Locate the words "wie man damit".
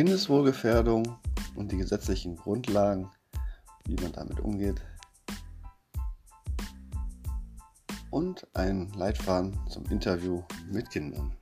3.84-4.40